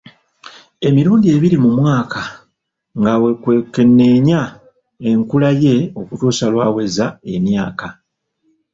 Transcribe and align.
Emirundi 0.87 1.27
ebiri 1.35 1.57
mu 1.63 1.71
mwaka 1.79 2.21
nga 2.99 3.13
wekwekenneenya 3.21 4.41
enkula 5.09 5.49
ye 5.63 5.75
okutuusa 5.99 6.45
lw'aweza 6.53 7.05
emyaka. 7.35 7.87